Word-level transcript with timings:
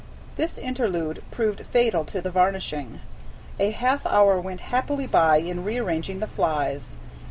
This 0.35 0.57
interlude 0.57 1.21
proved 1.29 1.63
fatal 1.67 2.05
to 2.05 2.21
the 2.21 2.31
varnishing. 2.31 3.01
A 3.59 3.69
half 3.69 4.03
hour 4.07 4.41
went 4.41 4.61
happily 4.61 5.05
by 5.05 5.37
in 5.37 5.63
rearranging 5.63 6.19
the 6.21 6.25
flies. 6.25 6.97